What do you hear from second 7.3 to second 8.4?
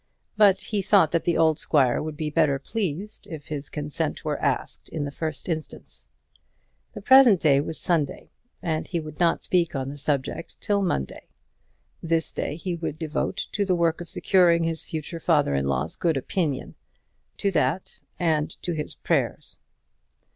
day was Sunday,